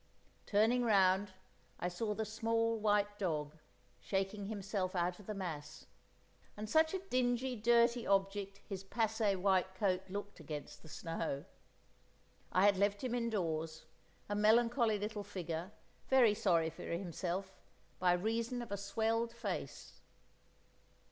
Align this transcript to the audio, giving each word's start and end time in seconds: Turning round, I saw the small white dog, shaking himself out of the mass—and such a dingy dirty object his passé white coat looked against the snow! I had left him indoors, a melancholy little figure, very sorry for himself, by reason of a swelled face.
Turning 0.47 0.83
round, 0.83 1.29
I 1.79 1.87
saw 1.87 2.15
the 2.15 2.25
small 2.25 2.75
white 2.79 3.19
dog, 3.19 3.57
shaking 3.99 4.47
himself 4.47 4.95
out 4.95 5.19
of 5.19 5.27
the 5.27 5.35
mass—and 5.35 6.67
such 6.67 6.95
a 6.95 7.05
dingy 7.11 7.55
dirty 7.55 8.07
object 8.07 8.61
his 8.67 8.83
passé 8.83 9.39
white 9.39 9.75
coat 9.75 10.01
looked 10.09 10.39
against 10.39 10.81
the 10.81 10.87
snow! 10.89 11.45
I 12.51 12.65
had 12.65 12.77
left 12.77 13.03
him 13.03 13.13
indoors, 13.13 13.85
a 14.27 14.33
melancholy 14.33 14.97
little 14.97 15.23
figure, 15.23 15.71
very 16.07 16.33
sorry 16.33 16.71
for 16.71 16.81
himself, 16.81 17.61
by 17.99 18.13
reason 18.13 18.63
of 18.63 18.71
a 18.71 18.77
swelled 18.77 19.31
face. 19.31 20.01